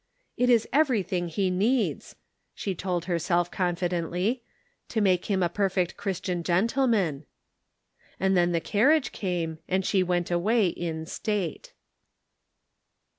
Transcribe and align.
"It 0.35 0.49
is 0.49 0.67
everything 0.73 1.27
he 1.27 1.51
needs," 1.51 2.15
she 2.55 2.73
told 2.73 3.05
herself 3.05 3.51
confi 3.51 3.87
dently," 3.87 4.39
to 4.89 4.99
make 4.99 5.25
him 5.25 5.43
a 5.43 5.47
perfect 5.47 5.95
Christian 5.95 6.41
gen 6.41 6.67
tleman." 6.67 7.25
And 8.19 8.35
then 8.35 8.51
the 8.51 8.59
carriage 8.61 9.11
came, 9.11 9.59
and 9.69 9.85
she 9.85 10.01
went 10.01 10.31
away 10.31 10.69
in 10.69 11.05
state. 11.05 11.73